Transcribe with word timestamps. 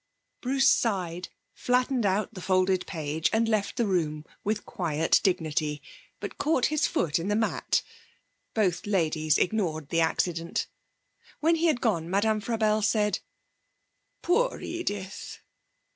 Bruce 0.41 0.67
sighed, 0.67 1.29
flattened 1.53 2.07
out 2.07 2.33
the 2.33 2.41
folded 2.41 2.87
page 2.87 3.29
and 3.31 3.47
left 3.47 3.75
the 3.77 3.85
room 3.85 4.25
with 4.43 4.65
quiet 4.65 5.19
dignity, 5.21 5.79
but 6.19 6.39
caught 6.39 6.65
his 6.73 6.87
foot 6.87 7.19
in 7.19 7.27
the 7.27 7.35
mat. 7.35 7.83
Both 8.55 8.87
ladies 8.87 9.37
ignored 9.37 9.89
the 9.89 10.01
accident. 10.01 10.65
When 11.39 11.53
he 11.53 11.67
had 11.67 11.81
gone, 11.81 12.09
Madame 12.09 12.41
Frabelle 12.41 12.81
said: 12.83 13.19
'Poor 14.23 14.59
Edith!' 14.59 15.39